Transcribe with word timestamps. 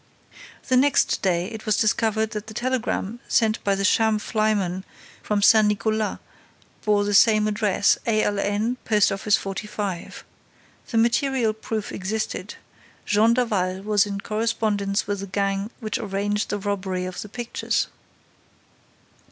The 0.67 0.77
next 0.77 1.21
day, 1.21 1.45
it 1.51 1.67
was 1.67 1.77
discovered 1.77 2.31
that 2.31 2.47
the 2.47 2.55
telegram 2.55 3.19
sent 3.27 3.63
by 3.63 3.75
the 3.75 3.85
sham 3.85 4.17
flyman 4.17 4.83
from 5.21 5.43
Saint 5.43 5.67
Nicolas 5.67 6.17
bore 6.83 7.03
the 7.03 7.13
same 7.13 7.47
address: 7.47 7.99
'A.L.N., 8.07 8.77
Post 8.83 9.11
office 9.11 9.37
45.' 9.37 10.23
The 10.89 10.97
material 10.97 11.53
proof 11.53 11.91
existed: 11.91 12.55
Jean 13.05 13.35
Daval 13.35 13.83
was 13.83 14.07
in 14.07 14.19
correspondence 14.19 15.05
with 15.05 15.19
the 15.19 15.27
gang 15.27 15.69
which 15.79 15.99
arranged 15.99 16.49
the 16.49 16.57
robbery 16.57 17.05
of 17.05 17.21
the 17.21 17.29
pictures." 17.29 17.85